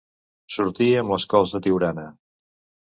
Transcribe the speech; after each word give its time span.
Sortir 0.55 0.87
amb 1.03 1.15
les 1.15 1.29
cols 1.35 1.55
de 1.57 1.65
Tiurana. 1.69 2.09